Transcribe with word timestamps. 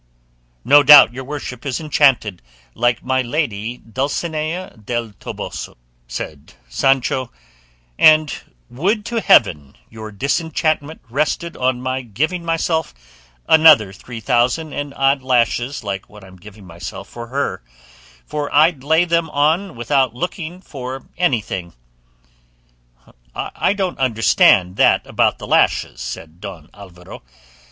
"No 0.65 0.81
doubt 0.81 1.13
your 1.13 1.23
worship 1.23 1.63
is 1.63 1.79
enchanted, 1.79 2.41
like 2.73 3.05
my 3.05 3.21
lady 3.21 3.77
Dulcinea 3.77 4.75
del 4.83 5.11
Toboso," 5.19 5.77
said 6.07 6.55
Sancho; 6.67 7.31
"and 7.99 8.33
would 8.67 9.05
to 9.05 9.21
heaven 9.21 9.75
your 9.91 10.11
disenchantment 10.11 11.01
rested 11.07 11.55
on 11.55 11.83
my 11.83 12.01
giving 12.01 12.43
myself 12.43 12.95
another 13.47 13.93
three 13.93 14.19
thousand 14.19 14.73
and 14.73 14.91
odd 14.95 15.21
lashes 15.21 15.83
like 15.83 16.09
what 16.09 16.23
I'm 16.23 16.37
giving 16.37 16.65
myself 16.65 17.07
for 17.07 17.27
her, 17.27 17.61
for 18.25 18.51
I'd 18.51 18.83
lay 18.83 19.05
them 19.05 19.29
on 19.29 19.75
without 19.75 20.15
looking 20.15 20.61
for 20.61 21.05
anything." 21.15 21.73
"I 23.35 23.73
don't 23.73 23.99
understand 23.99 24.77
that 24.77 25.05
about 25.05 25.37
the 25.37 25.45
lashes," 25.45 26.01
said 26.01 26.41
Don 26.41 26.71
Alvaro. 26.73 27.21